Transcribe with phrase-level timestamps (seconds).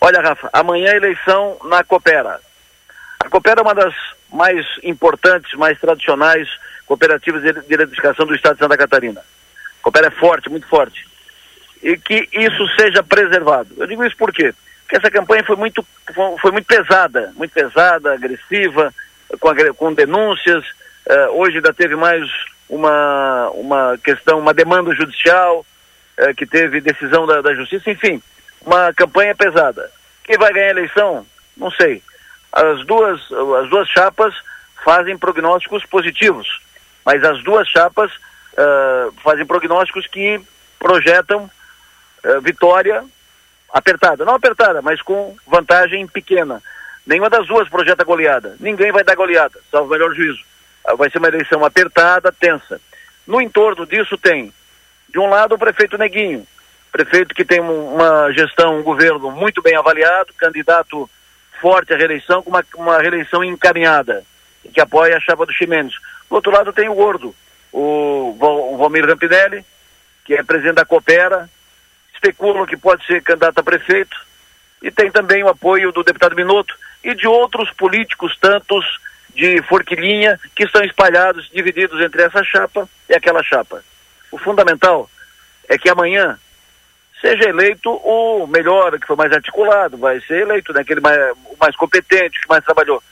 [0.00, 2.40] Olha, Rafa, amanhã é eleição na Coopera.
[3.18, 3.94] A Coopera é uma das
[4.32, 6.48] mais importantes, mais tradicionais
[6.86, 9.20] cooperativas de, eletrificação do estado de Santa Catarina.
[9.20, 11.06] A Coopera é forte, muito forte.
[11.82, 13.74] E que isso seja preservado.
[13.76, 14.54] Eu digo isso por quê?
[14.82, 15.86] Porque essa campanha foi muito,
[16.40, 18.92] foi muito pesada, muito pesada, agressiva,
[19.38, 20.64] com, com denúncias.
[21.06, 22.28] Uh, hoje ainda teve mais
[22.68, 25.64] uma, uma questão, uma demanda judicial,
[26.18, 28.20] uh, que teve decisão da, da justiça, enfim,
[28.64, 29.90] uma campanha pesada.
[30.24, 31.26] Quem vai ganhar a eleição?
[31.56, 32.02] Não sei.
[32.52, 33.20] As duas,
[33.62, 34.34] as duas chapas
[34.84, 36.60] fazem prognósticos positivos,
[37.04, 40.40] mas as duas chapas uh, fazem prognósticos que
[40.78, 41.50] projetam
[42.24, 43.04] uh, vitória
[43.72, 44.24] apertada.
[44.24, 46.62] Não apertada, mas com vantagem pequena.
[47.06, 48.56] Nenhuma das duas projeta goleada.
[48.60, 50.42] Ninguém vai dar goleada, salvo o melhor juízo.
[50.88, 52.80] Uh, vai ser uma eleição apertada, tensa.
[53.26, 54.52] No entorno disso tem,
[55.08, 56.46] de um lado, o prefeito Neguinho,
[56.90, 61.08] prefeito que tem uma gestão, um governo muito bem avaliado, candidato
[61.60, 64.24] forte à reeleição, com uma, uma reeleição encaminhada,
[64.72, 65.94] que apoia a chapa do Ximenes.
[66.28, 67.34] Do outro lado tem o Gordo,
[67.72, 69.64] o, o Valmir Rampinelli,
[70.24, 71.48] que é presidente da Coopera,
[72.14, 74.16] especulam que pode ser candidato a prefeito,
[74.82, 76.74] e tem também o apoio do deputado Minuto
[77.04, 78.84] e de outros políticos, tantos
[79.34, 83.84] de forquilinha, que estão espalhados, divididos entre essa chapa e aquela chapa.
[84.30, 85.08] O fundamental
[85.68, 86.38] é que amanhã
[87.20, 91.56] seja eleito o melhor, que foi mais articulado, vai ser eleito né, aquele mais, o
[91.60, 93.02] mais competente, que mais trabalhou.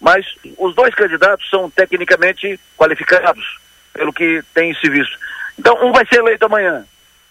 [0.00, 0.26] Mas
[0.58, 3.58] os dois candidatos são tecnicamente qualificados,
[3.92, 5.16] pelo que tem se visto.
[5.58, 6.84] Então, um vai ser eleito amanhã.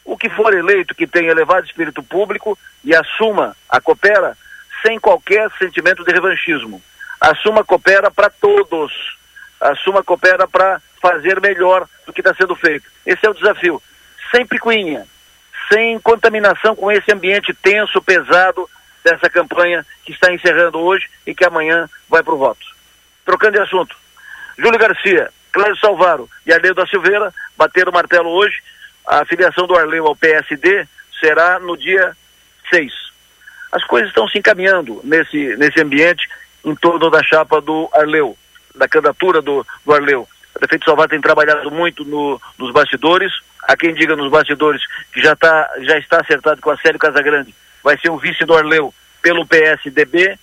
[0.06, 4.38] O que for eleito, que tenha elevado espírito público e assuma a coopera
[4.86, 6.82] sem qualquer sentimento de revanchismo.
[7.20, 8.92] Assuma coopera para todos.
[9.60, 12.86] Assuma coopera para fazer melhor do que está sendo feito.
[13.06, 13.82] Esse é o desafio.
[14.32, 15.06] Sem picuinha,
[15.72, 18.70] sem contaminação com esse ambiente tenso, pesado
[19.04, 22.66] dessa campanha que está encerrando hoje e que amanhã vai para o voto.
[23.26, 23.96] Trocando de assunto,
[24.58, 28.62] Júlio Garcia, Cláudio Salvaro e Arleu da Silveira bateram o martelo hoje.
[29.06, 30.88] A filiação do Arleu ao PSD
[31.20, 32.16] será no dia
[32.70, 32.92] 6.
[33.72, 36.28] As coisas estão se encaminhando nesse, nesse ambiente
[36.64, 38.38] em torno da chapa do Arleu,
[38.76, 40.28] da candidatura do, do Arleu.
[40.56, 43.32] O prefeito Salvador tem trabalhado muito no, nos bastidores.
[43.64, 44.82] Há quem diga nos bastidores
[45.12, 47.54] que já, tá, já está acertado com a Célio Casagrande.
[47.84, 50.38] Vai ser o vice do Arleu pelo PSDB.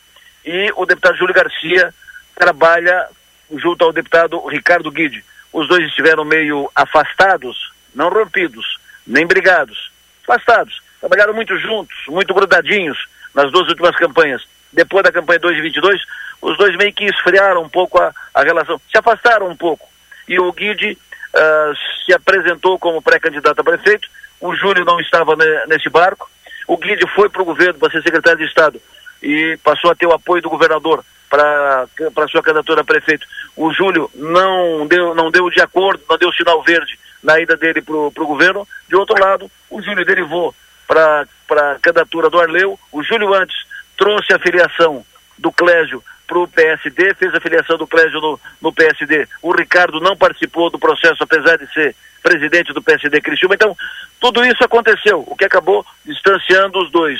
[0.44, 1.94] E o deputado Júlio Garcia
[2.34, 3.08] trabalha
[3.56, 5.24] junto ao deputado Ricardo Guide.
[5.52, 9.90] Os dois estiveram meio afastados, não rompidos, nem brigados,
[10.22, 10.80] afastados.
[11.00, 14.42] Trabalharam muito juntos, muito grudadinhos nas duas últimas campanhas.
[14.72, 16.00] Depois da campanha 2022,
[16.40, 19.90] os dois meio que esfriaram um pouco a, a relação, se afastaram um pouco
[20.30, 20.96] e o Guide
[21.34, 21.74] uh,
[22.04, 24.08] se apresentou como pré-candidato a prefeito.
[24.40, 26.30] O Júlio não estava ne, nesse barco.
[26.68, 28.80] O Guide foi para o governo para ser secretário de Estado
[29.20, 33.26] e passou a ter o apoio do governador para sua candidatura a prefeito.
[33.56, 37.82] O Júlio não deu, não deu de acordo, não deu sinal verde na ida dele
[37.82, 38.66] para o governo.
[38.88, 40.54] De outro lado, o Júlio derivou
[40.86, 42.78] para a candidatura do Arleu.
[42.92, 43.56] O Júlio antes
[43.96, 45.04] trouxe a filiação
[45.36, 49.26] do Clésio para o PSD, fez a filiação do Clésio no, no PSD.
[49.42, 53.56] O Ricardo não participou do processo, apesar de ser presidente do PSD Criciúma.
[53.56, 53.76] Então,
[54.20, 57.18] tudo isso aconteceu, o que acabou distanciando os dois.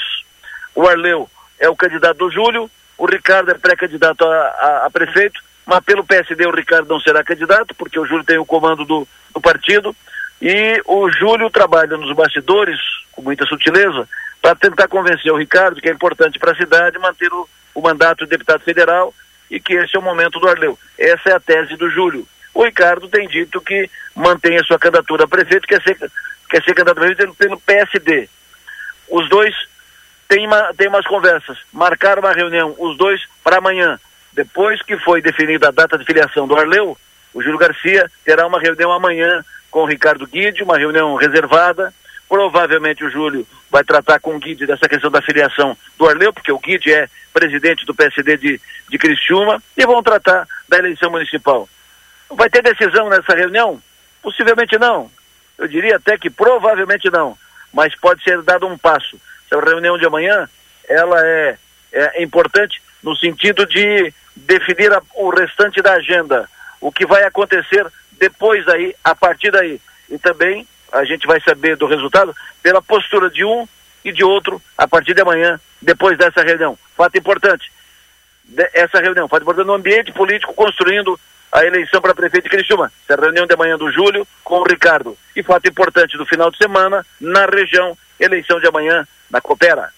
[0.77, 1.29] O Arleu
[1.59, 6.05] é o candidato do Júlio, o Ricardo é pré-candidato a, a, a, prefeito, mas pelo
[6.05, 9.97] PSD o Ricardo não será candidato, porque o Júlio tem o comando do, do partido,
[10.41, 12.79] e o Júlio trabalha nos bastidores,
[13.11, 14.09] com muita sutileza,
[14.41, 18.25] para tentar convencer o Ricardo que é importante para a cidade manter o, o mandato
[18.25, 19.15] de deputado federal
[19.51, 20.79] e que esse é o momento do Arleu.
[20.99, 22.27] Essa é a tese do Júlio.
[22.55, 25.97] O Ricardo tem dito que mantém a sua candidatura a prefeito, quer ser,
[26.49, 28.29] quer ser candidato a prefeito pelo PSD.
[29.09, 29.55] Os dois
[30.29, 33.99] têm, uma, têm umas conversas, marcaram uma reunião, os dois, para amanhã.
[34.33, 36.97] Depois que foi definida a data de filiação do Arleu,
[37.35, 41.93] o Júlio Garcia terá uma reunião amanhã com o Ricardo Guide, uma reunião reservada,
[42.31, 46.53] Provavelmente o Júlio vai tratar com o Guide dessa questão da filiação do Arleu, porque
[46.53, 51.69] o Guide é presidente do PSD de, de Criciúma, e vão tratar da eleição municipal.
[52.31, 53.83] Vai ter decisão nessa reunião?
[54.23, 55.11] Possivelmente não.
[55.59, 57.37] Eu diria até que provavelmente não.
[57.75, 59.21] Mas pode ser dado um passo.
[59.51, 60.49] Essa reunião de amanhã,
[60.89, 61.59] ela é,
[61.93, 66.49] é importante no sentido de definir a, o restante da agenda.
[66.81, 69.81] O que vai acontecer depois daí, a partir daí.
[70.09, 73.67] E também a gente vai saber do resultado pela postura de um
[74.05, 76.79] e de outro a partir de amanhã, depois dessa reunião.
[76.97, 77.71] Fato importante,
[78.73, 81.19] essa reunião, fato importante no ambiente político construindo
[81.53, 82.93] a eleição para prefeito de Criciúma.
[83.09, 85.17] Essa reunião de amanhã do Júlio com o Ricardo.
[85.35, 89.93] E fato importante do final de semana, na região, eleição de amanhã na Coopera.